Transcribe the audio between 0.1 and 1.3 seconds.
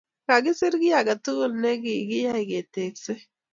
kakisir kyi age